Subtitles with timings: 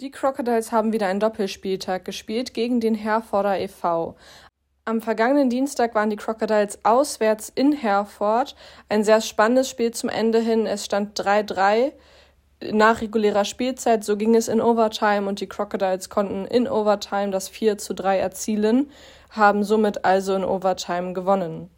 [0.00, 4.14] Die Crocodiles haben wieder einen Doppelspieltag gespielt gegen den Herforder e.V.
[4.84, 8.54] Am vergangenen Dienstag waren die Crocodiles auswärts in Herford.
[8.88, 10.66] Ein sehr spannendes Spiel zum Ende hin.
[10.66, 11.90] Es stand 3-3
[12.70, 14.04] nach regulärer Spielzeit.
[14.04, 18.20] So ging es in Overtime und die Crocodiles konnten in Overtime das 4 zu 3
[18.20, 18.92] erzielen,
[19.30, 21.70] haben somit also in Overtime gewonnen.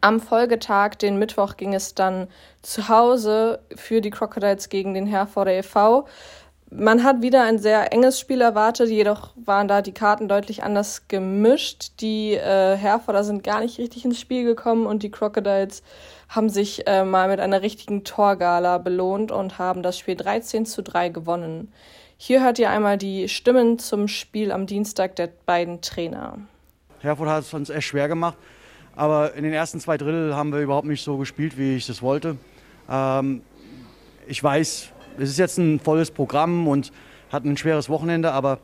[0.00, 2.26] Am Folgetag, den Mittwoch, ging es dann
[2.62, 6.08] zu Hause für die Crocodiles gegen den Herforder e.V
[6.76, 11.06] man hat wieder ein sehr enges Spiel erwartet, jedoch waren da die Karten deutlich anders
[11.08, 12.00] gemischt.
[12.00, 15.82] Die äh, Herforder sind gar nicht richtig ins Spiel gekommen und die Crocodiles
[16.28, 20.82] haben sich äh, mal mit einer richtigen Torgala belohnt und haben das Spiel 13 zu
[20.82, 21.72] 3 gewonnen.
[22.16, 26.38] Hier hört ihr einmal die Stimmen zum Spiel am Dienstag der beiden Trainer.
[27.00, 28.36] Herford hat es uns echt schwer gemacht,
[28.96, 32.02] aber in den ersten zwei Drittel haben wir überhaupt nicht so gespielt, wie ich das
[32.02, 32.36] wollte.
[32.88, 33.42] Ähm,
[34.26, 36.92] ich weiß, es ist jetzt ein volles Programm und
[37.30, 38.58] hat ein schweres Wochenende, aber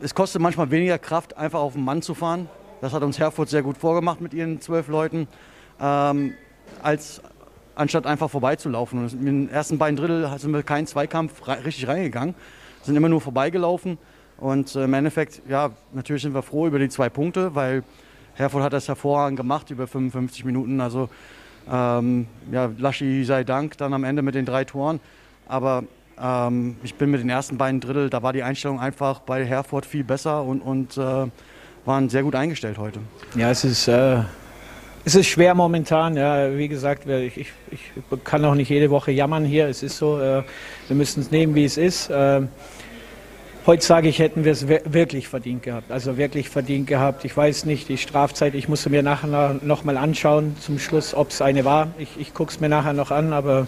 [0.00, 2.48] es kostet manchmal weniger Kraft, einfach auf den Mann zu fahren.
[2.80, 5.28] Das hat uns Herfurt sehr gut vorgemacht mit ihren zwölf Leuten,
[5.80, 6.34] ähm,
[6.82, 7.20] als
[7.74, 9.02] anstatt einfach vorbeizulaufen.
[9.02, 12.34] Und in den ersten beiden Drittel sind wir keinen Zweikampf richtig reingegangen,
[12.82, 13.98] sind immer nur vorbeigelaufen.
[14.38, 17.84] Und äh, im Endeffekt, ja, natürlich sind wir froh über die zwei Punkte, weil
[18.34, 20.80] Herford hat das hervorragend gemacht über 55 Minuten.
[20.80, 21.10] Also
[21.70, 25.00] ähm, ja, Laschi sei Dank dann am Ende mit den drei Toren.
[25.50, 25.82] Aber
[26.22, 29.84] ähm, ich bin mit den ersten beiden Drittel, da war die Einstellung einfach bei Herford
[29.84, 31.26] viel besser und, und äh,
[31.84, 33.00] waren sehr gut eingestellt heute.
[33.34, 34.18] Ja, es ist, äh,
[35.04, 36.16] es ist schwer momentan.
[36.16, 37.80] Ja, wie gesagt, ich, ich, ich,
[38.22, 39.66] kann auch nicht jede Woche jammern hier.
[39.66, 40.44] Es ist so, äh,
[40.86, 42.10] wir müssen es nehmen, wie es ist.
[42.10, 42.42] Äh,
[43.66, 45.90] heute sage ich, hätten wir es wirklich verdient gehabt.
[45.90, 47.24] Also wirklich verdient gehabt.
[47.24, 51.30] Ich weiß nicht, die Strafzeit, ich musste mir nachher noch mal anschauen zum Schluss, ob
[51.30, 51.88] es eine war.
[51.98, 53.66] Ich, ich gucke es mir nachher noch an, aber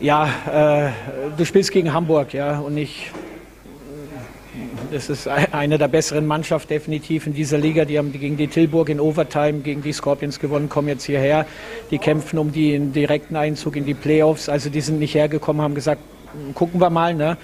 [0.00, 0.90] ja, äh,
[1.36, 3.10] du spielst gegen Hamburg, ja, und ich.
[4.90, 7.84] Das ist eine der besseren Mannschaften definitiv in dieser Liga.
[7.84, 11.46] Die haben gegen die Tilburg in Overtime, gegen die Scorpions gewonnen, kommen jetzt hierher.
[11.92, 14.48] Die kämpfen um den direkten Einzug in die Playoffs.
[14.48, 16.02] Also die sind nicht hergekommen, haben gesagt,
[16.54, 17.14] gucken wir mal.
[17.14, 17.36] Ne?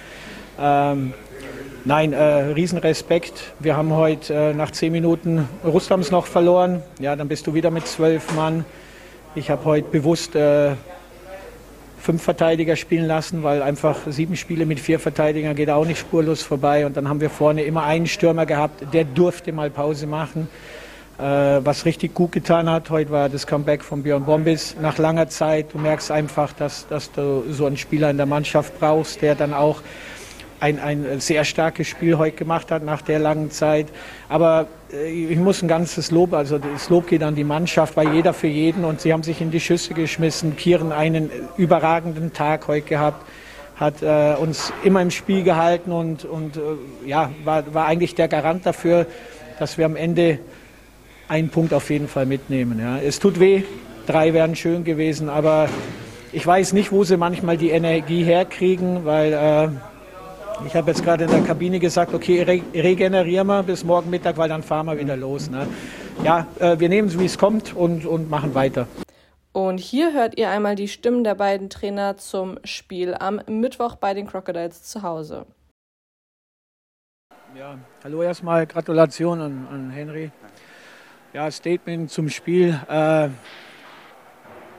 [0.59, 1.13] Ähm,
[1.85, 3.53] nein, äh, Riesenrespekt.
[3.59, 6.83] Wir haben heute äh, nach zehn Minuten Rustams noch verloren.
[6.99, 8.65] Ja, dann bist du wieder mit zwölf Mann.
[9.35, 10.71] Ich habe heute bewusst äh,
[11.97, 16.43] fünf Verteidiger spielen lassen, weil einfach sieben Spiele mit vier Verteidigern geht auch nicht spurlos
[16.43, 16.85] vorbei.
[16.85, 20.47] Und dann haben wir vorne immer einen Stürmer gehabt, der durfte mal Pause machen.
[21.17, 21.21] Äh,
[21.65, 25.73] was richtig gut getan hat, heute war das Comeback von Björn Bombis nach langer Zeit.
[25.73, 29.53] Du merkst einfach, dass, dass du so einen Spieler in der Mannschaft brauchst, der dann
[29.53, 29.81] auch
[30.59, 33.87] ein, ein sehr starkes Spiel heute gemacht hat nach der langen Zeit.
[34.29, 38.13] Aber äh, ich muss ein ganzes Lob, also das Lob geht an die Mannschaft, weil
[38.13, 40.55] jeder für jeden und sie haben sich in die Schüsse geschmissen.
[40.55, 43.25] Kieren einen überragenden Tag heute gehabt,
[43.75, 46.61] hat äh, uns immer im Spiel gehalten und, und äh,
[47.05, 49.05] ja, war, war eigentlich der Garant dafür,
[49.59, 50.39] dass wir am Ende
[51.27, 52.79] einen Punkt auf jeden Fall mitnehmen.
[52.79, 52.97] Ja.
[52.97, 53.63] Es tut weh,
[54.07, 55.69] drei wären schön gewesen, aber
[56.31, 59.69] ich weiß nicht, wo sie manchmal die Energie herkriegen, weil äh,
[60.65, 64.37] ich habe jetzt gerade in der Kabine gesagt, okay, re regenerieren wir bis morgen Mittag,
[64.37, 65.49] weil dann fahren wir wieder los.
[65.49, 65.67] Ne?
[66.23, 68.87] Ja, äh, wir nehmen es, wie es kommt und, und machen weiter.
[69.51, 74.13] Und hier hört ihr einmal die Stimmen der beiden Trainer zum Spiel am Mittwoch bei
[74.13, 75.45] den Crocodiles zu Hause.
[77.57, 80.31] Ja, hallo erstmal, Gratulation an, an Henry.
[81.33, 82.79] Ja, Statement zum Spiel.
[82.89, 83.29] Äh,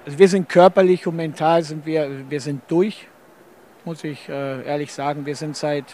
[0.04, 3.06] also wir sind körperlich und mental sind wir, wir sind durch
[3.88, 5.24] muss ich äh, ehrlich sagen.
[5.24, 5.86] Wir sind seit,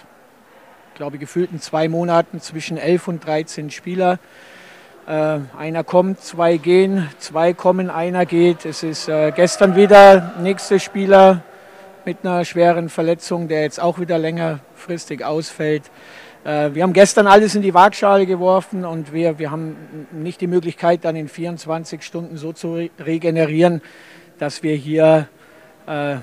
[0.97, 4.19] glaube ich, gefühlten zwei Monaten zwischen 11 und 13 Spieler.
[5.07, 8.65] Äh, einer kommt, zwei gehen, zwei kommen, einer geht.
[8.65, 11.45] Es ist äh, gestern wieder nächster Spieler
[12.05, 15.85] mit einer schweren Verletzung, der jetzt auch wieder längerfristig ausfällt.
[16.43, 21.03] Wir haben gestern alles in die Waagschale geworfen und wir, wir haben nicht die Möglichkeit,
[21.07, 23.81] dann in 24 Stunden so zu regenerieren,
[24.39, 25.29] dass wir hier
[25.87, 26.17] äh,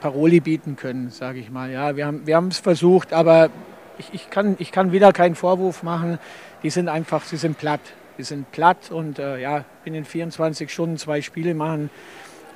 [0.00, 1.70] Paroli bieten können, sage ich mal.
[1.70, 3.50] Ja, wir haben wir es versucht, aber
[3.98, 6.18] ich, ich, kann, ich kann wieder keinen Vorwurf machen.
[6.62, 7.80] Die sind einfach, sie sind platt.
[8.18, 11.90] Die sind platt und äh, ja, in den 24 Stunden zwei Spiele machen,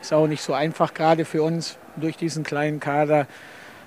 [0.00, 3.26] ist auch nicht so einfach, gerade für uns durch diesen kleinen Kader.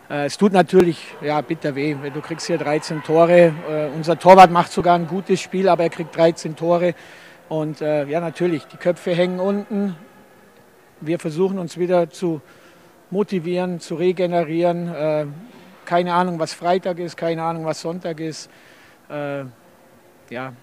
[0.09, 3.53] Äh, es tut natürlich ja, bitter weh, du kriegst hier 13 Tore.
[3.69, 6.94] Äh, unser Torwart macht sogar ein gutes Spiel, aber er kriegt 13 Tore.
[7.49, 9.95] Und äh, ja, natürlich, die Köpfe hängen unten.
[11.01, 12.41] Wir versuchen uns wieder zu
[13.13, 14.94] motivieren, zu regenerieren.
[14.94, 15.25] Äh,
[15.86, 18.50] keine Ahnung, was Freitag ist, keine Ahnung, was Sonntag ist.
[19.10, 19.45] Äh,
[20.30, 20.54] ja,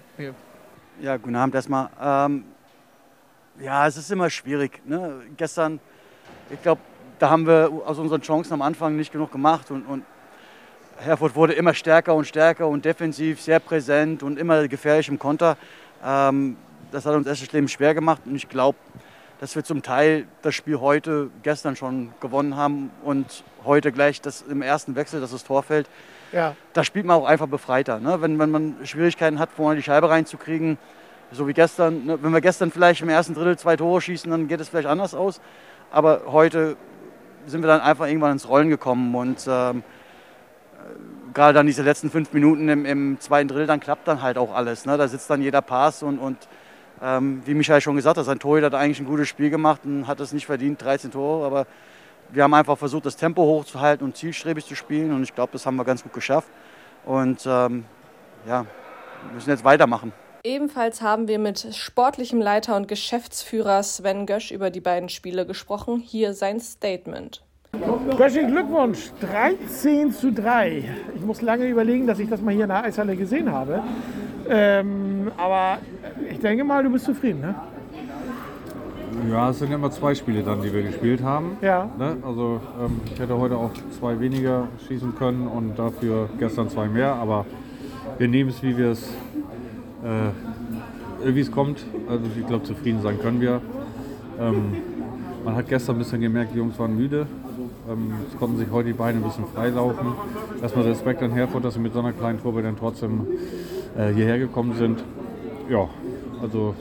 [0.99, 1.89] ja, guten Abend erstmal.
[1.99, 2.43] Ähm,
[3.59, 4.81] ja, es ist immer schwierig.
[4.85, 5.21] Ne?
[5.37, 5.79] Gestern,
[6.49, 6.81] ich glaube,
[7.17, 10.03] da haben wir aus unseren Chancen am Anfang nicht genug gemacht und, und
[10.97, 15.57] Herford wurde immer stärker und stärker und defensiv sehr präsent und immer gefährlich im Konter.
[16.03, 16.57] Ähm,
[16.91, 18.77] das hat uns echt Leben schwer gemacht und ich glaube,
[19.41, 24.43] dass wir zum Teil das Spiel heute, gestern schon gewonnen haben und heute gleich das
[24.43, 25.89] im ersten Wechsel, dass das Tor fällt.
[26.31, 26.55] Ja.
[26.73, 27.99] Da spielt man auch einfach befreiter.
[27.99, 28.21] Ne?
[28.21, 30.77] Wenn, wenn man Schwierigkeiten hat, vorne die Scheibe reinzukriegen,
[31.31, 32.05] so wie gestern.
[32.05, 32.19] Ne?
[32.21, 35.15] Wenn wir gestern vielleicht im ersten Drittel zwei Tore schießen, dann geht es vielleicht anders
[35.15, 35.41] aus.
[35.89, 36.77] Aber heute
[37.47, 39.83] sind wir dann einfach irgendwann ins Rollen gekommen und ähm,
[41.33, 44.53] gerade dann diese letzten fünf Minuten im, im, zweiten Drittel, dann klappt dann halt auch
[44.53, 44.85] alles.
[44.85, 44.97] Ne?
[44.97, 46.37] Da sitzt dann jeder Pass und, und
[47.01, 50.07] ähm, wie Michael schon gesagt hat, sein Torhüter hat eigentlich ein gutes Spiel gemacht und
[50.07, 51.67] hat es nicht verdient, 13 Tore, aber
[52.29, 55.65] wir haben einfach versucht, das Tempo hochzuhalten und zielstrebig zu spielen und ich glaube, das
[55.65, 56.49] haben wir ganz gut geschafft.
[57.05, 57.85] Und ähm,
[58.47, 58.65] ja,
[59.33, 60.13] müssen jetzt weitermachen.
[60.43, 65.99] Ebenfalls haben wir mit sportlichem Leiter und Geschäftsführer Sven Gösch über die beiden Spiele gesprochen.
[65.99, 67.43] Hier sein Statement.
[68.17, 70.83] Gösching Glückwunsch, 13 zu 3.
[71.15, 73.83] Ich muss lange überlegen, dass ich das mal hier in der Eishalle gesehen habe.
[74.49, 75.77] Ähm, aber
[76.41, 77.55] denke mal, du bist zufrieden, ne?
[79.29, 81.57] Ja, es sind immer zwei Spiele dann, die wir gespielt haben.
[81.61, 81.89] Ja.
[81.97, 82.17] Ne?
[82.25, 87.13] Also ähm, ich hätte heute auch zwei weniger schießen können und dafür gestern zwei mehr,
[87.13, 87.45] aber
[88.17, 89.03] wir nehmen es, wie wir es,
[90.03, 91.85] äh, wie es kommt.
[92.09, 93.61] Also ich glaube, zufrieden sein können wir.
[94.39, 94.77] Ähm,
[95.43, 97.27] man hat gestern ein bisschen gemerkt, die Jungs waren müde.
[97.89, 100.07] Ähm, es konnten sich heute die Beine ein bisschen freilaufen.
[100.61, 103.27] Erstmal Respekt an Herford, dass sie mit so einer kleinen Truppe dann trotzdem
[103.97, 105.03] äh, hierher gekommen sind.
[105.69, 105.89] Ja,
[106.41, 106.75] also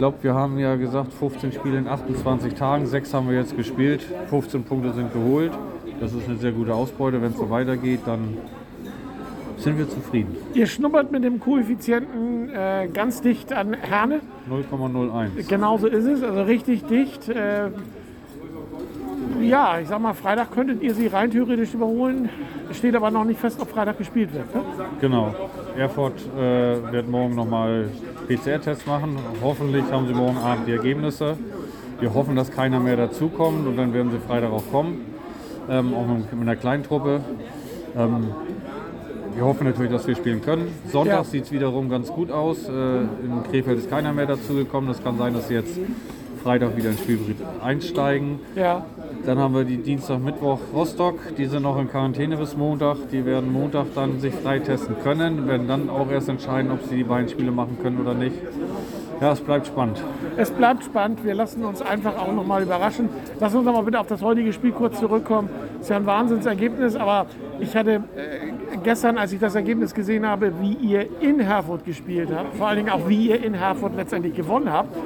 [0.00, 4.00] glaube, wir haben ja gesagt, 15 Spiele in 28 Tagen, sechs haben wir jetzt gespielt,
[4.30, 5.52] 15 Punkte sind geholt.
[6.00, 7.20] Das ist eine sehr gute Ausbeute.
[7.20, 8.38] Wenn es so weitergeht, dann
[9.58, 10.34] sind wir zufrieden.
[10.54, 14.20] Ihr schnuppert mit dem Koeffizienten äh, ganz dicht an Herne.
[14.48, 15.46] 0,01.
[15.46, 17.28] Genauso ist es, also richtig dicht.
[17.28, 17.68] Äh,
[19.42, 22.30] ja, ich sag mal, Freitag könntet ihr sie rein theoretisch überholen.
[22.70, 24.54] Es steht aber noch nicht fest, ob Freitag gespielt wird.
[24.54, 24.62] Ne?
[25.00, 25.34] Genau.
[25.76, 27.88] Erfurt äh, wird morgen nochmal
[28.28, 29.18] PCR-Tests machen.
[29.42, 31.36] Hoffentlich haben sie morgen Abend die Ergebnisse.
[31.98, 35.04] Wir hoffen, dass keiner mehr dazukommt und dann werden sie Freitag auch kommen.
[35.68, 37.20] Ähm, auch mit, einer kleinen Truppe.
[37.96, 38.28] Ähm,
[39.34, 40.68] wir hoffen natürlich, dass wir spielen können.
[40.86, 41.24] Sonntag ja.
[41.24, 42.68] sieht es wiederum ganz gut aus.
[42.68, 44.88] Äh, in Krefeld ist keiner mehr dazugekommen.
[44.88, 45.76] Das kann sein, dass sie jetzt
[46.42, 48.40] Freitag wieder ins Spielbetrieb einsteigen.
[48.54, 48.84] Ja.
[49.26, 51.18] Dann haben wir die Dienstag, Mittwoch Rostock.
[51.36, 52.96] Die sind noch in Quarantäne bis Montag.
[53.12, 57.04] Die werden Montag dann sich freitesten können, werden dann auch erst entscheiden, ob sie die
[57.04, 58.36] beiden Spiele machen können oder nicht.
[59.20, 60.02] Ja, es bleibt spannend.
[60.38, 61.22] Es bleibt spannend.
[61.24, 63.10] Wir lassen uns einfach auch noch mal überraschen.
[63.38, 65.50] Lass uns aber bitte auf das heutige Spiel kurz zurückkommen.
[65.74, 67.26] Es ist ja ein Wahnsinnsergebnis, aber
[67.58, 68.49] ich hatte äh,
[68.82, 72.78] gestern, als ich das Ergebnis gesehen habe, wie ihr in Herford gespielt habt, vor allen
[72.78, 74.96] Dingen auch wie ihr in Herford letztendlich gewonnen habt.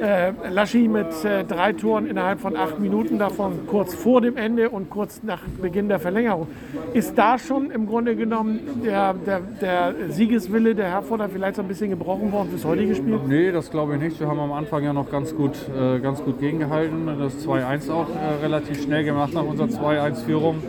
[0.00, 4.70] Äh, Laschi mit äh, drei Toren innerhalb von acht Minuten, davon kurz vor dem Ende
[4.70, 6.48] und kurz nach Beginn der Verlängerung.
[6.92, 11.68] Ist da schon im Grunde genommen der, der, der Siegeswille der Herforder vielleicht so ein
[11.68, 13.18] bisschen gebrochen worden fürs heutige Spiel?
[13.26, 14.20] Nee, das glaube ich nicht.
[14.20, 17.06] Wir haben am Anfang ja noch ganz gut, äh, ganz gut gegengehalten.
[17.18, 20.62] Das 2-1 auch äh, relativ schnell gemacht nach unserer 2-1-Führung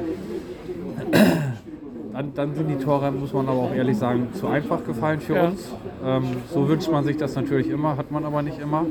[2.22, 5.48] dann, sind die Tore, muss man aber auch ehrlich sagen, zu einfach gefallen für ja.
[5.48, 5.74] uns.
[6.04, 6.24] Ähm,
[6.54, 8.86] so wünscht man sich das natürlich immer, hat man aber nicht immer.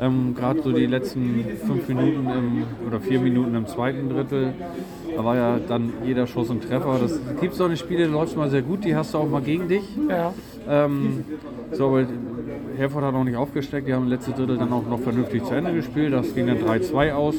[0.00, 4.54] Ähm, Gerade so die letzten fünf Minuten im, oder vier Minuten im zweiten Drittel,
[5.16, 6.98] da war ja dann jeder Schuss ein Treffer.
[7.00, 9.42] Das gibt so eine Spiele, die läuft mal sehr gut, die hast du auch mal
[9.42, 9.84] gegen dich.
[10.08, 10.32] Ja.
[10.68, 11.24] Ähm,
[11.72, 12.06] so, aber
[12.76, 15.72] Herford hat noch nicht aufgesteckt, die haben letzte Drittel dann auch noch vernünftig zu Ende
[15.74, 16.12] gespielt.
[16.12, 17.34] Das ging dann 3-2 aus.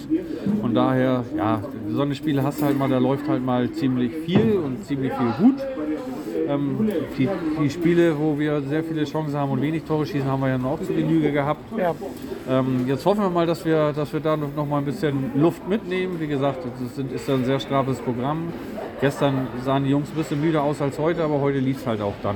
[0.61, 4.13] Von daher, ja, so eine Spiele hast du halt mal, da läuft halt mal ziemlich
[4.25, 5.61] viel und ziemlich viel gut.
[6.47, 7.29] Ähm, die,
[7.61, 10.57] die, Spiele, wo wir sehr viele Chancen haben und wenig Tore schießen, haben wir ja
[10.57, 11.61] noch zu Genüge gehabt.
[11.77, 11.95] Ja.
[12.49, 15.67] Ähm, jetzt hoffen wir mal, dass wir, dass wir da noch mal ein bisschen Luft
[15.67, 16.19] mitnehmen.
[16.19, 18.51] Wie gesagt, das ist ein sehr straffes Programm.
[18.99, 22.01] Gestern sahen die Jungs ein bisschen müder aus als heute, aber heute lief es halt
[22.01, 22.35] auch dann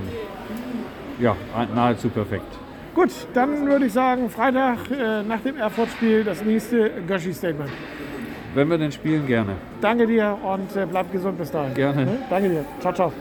[1.20, 1.36] ja,
[1.74, 2.67] nahezu perfekt.
[2.98, 7.70] Gut, dann würde ich sagen, Freitag äh, nach dem Erfurt-Spiel das nächste Göschi-Statement.
[8.56, 9.56] Wenn wir denn spielen, gerne.
[9.82, 11.76] Danke dir und äh, bleib gesund bis dahin.
[11.76, 12.06] Gerne.
[12.06, 12.18] Ne?
[12.28, 12.66] Danke dir.
[12.80, 13.14] Ciao, ciao.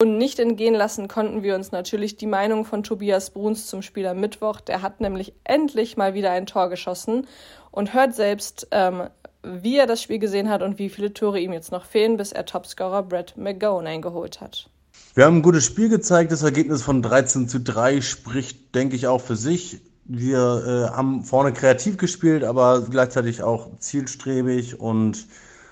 [0.00, 4.12] Und nicht entgehen lassen konnten wir uns natürlich die Meinung von Tobias Bruns zum Spieler
[4.12, 4.60] Mittwoch.
[4.60, 7.28] Der hat nämlich endlich mal wieder ein Tor geschossen
[7.70, 9.04] und hört selbst, ähm,
[9.44, 12.32] wie er das Spiel gesehen hat und wie viele Tore ihm jetzt noch fehlen, bis
[12.32, 14.68] er Topscorer Brett McGowan eingeholt hat.
[15.16, 16.30] Wir haben ein gutes Spiel gezeigt.
[16.30, 19.80] Das Ergebnis von 13 zu 3 spricht, denke ich, auch für sich.
[20.04, 25.26] Wir äh, haben vorne kreativ gespielt, aber gleichzeitig auch zielstrebig und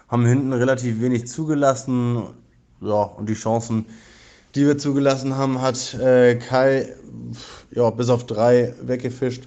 [0.08, 2.22] haben hinten relativ wenig zugelassen.
[2.80, 3.84] Ja, und die Chancen,
[4.54, 6.94] die wir zugelassen haben, hat äh, Kai
[7.70, 9.46] ja, bis auf drei weggefischt.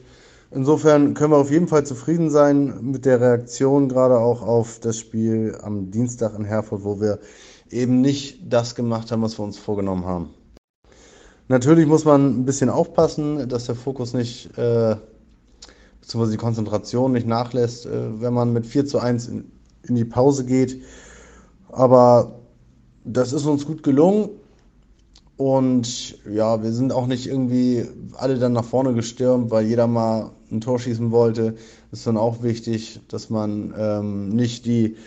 [0.52, 5.00] Insofern können wir auf jeden Fall zufrieden sein mit der Reaktion, gerade auch auf das
[5.00, 7.18] Spiel am Dienstag in Herford, wo wir
[7.72, 10.30] eben nicht das gemacht haben, was wir uns vorgenommen haben.
[11.50, 14.96] Natürlich muss man ein bisschen aufpassen, dass der Fokus nicht, äh,
[16.02, 19.52] beziehungsweise die Konzentration nicht nachlässt, äh, wenn man mit 4 zu 1 in,
[19.84, 20.82] in die Pause geht.
[21.70, 22.40] Aber
[23.06, 24.30] das ist uns gut gelungen.
[25.38, 30.32] Und ja, wir sind auch nicht irgendwie alle dann nach vorne gestürmt, weil jeder mal
[30.52, 31.56] ein Tor schießen wollte.
[31.92, 34.98] Ist dann auch wichtig, dass man ähm, nicht die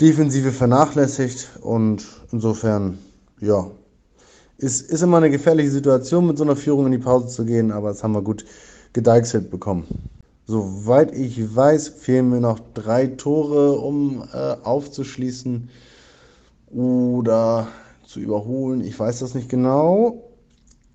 [0.00, 1.48] Defensive vernachlässigt.
[1.60, 2.98] Und insofern,
[3.40, 3.70] ja,
[4.58, 7.70] ist, ist immer eine gefährliche Situation, mit so einer Führung in die Pause zu gehen,
[7.70, 8.44] aber das haben wir gut
[8.92, 9.86] gedeichselt bekommen.
[10.46, 15.68] Soweit ich weiß, fehlen mir noch drei Tore, um äh, aufzuschließen
[16.70, 17.68] oder
[18.06, 18.80] zu überholen.
[18.80, 20.24] Ich weiß das nicht genau,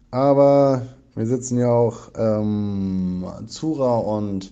[0.10, 4.52] aber wir sitzen ja auch ähm, Zura und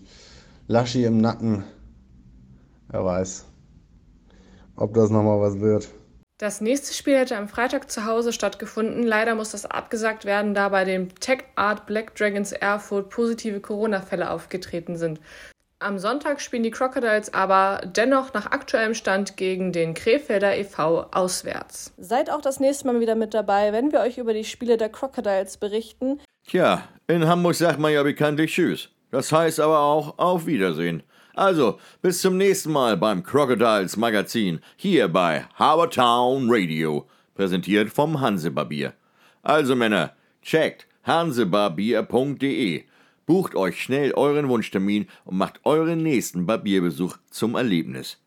[0.68, 1.64] Laschi im Nacken.
[2.90, 3.46] Wer weiß,
[4.76, 5.90] ob das nochmal was wird.
[6.38, 9.04] Das nächste Spiel hätte am Freitag zu Hause stattgefunden.
[9.04, 14.32] Leider muss das abgesagt werden, da bei dem Tech Art Black Dragons Erfurt positive Corona-Fälle
[14.32, 15.20] aufgetreten sind.
[15.78, 21.08] Am Sonntag spielen die Crocodiles aber dennoch nach aktuellem Stand gegen den Krefelder e.V.
[21.12, 21.94] auswärts.
[21.98, 24.90] Seid auch das nächste Mal wieder mit dabei, wenn wir euch über die Spiele der
[24.90, 26.20] Crocodiles berichten.
[26.48, 28.90] Tja, in Hamburg sagt man ja bekanntlich Tschüss.
[29.12, 31.04] Das heißt aber auch Auf Wiedersehen.
[31.34, 38.94] Also, bis zum nächsten Mal beim Crocodiles Magazin hier bei Habertown Radio, präsentiert vom Hansebarbier.
[39.42, 42.84] Also Männer, checkt hansebarbier.de,
[43.26, 48.22] bucht euch schnell euren Wunschtermin und macht euren nächsten Barbierbesuch zum Erlebnis.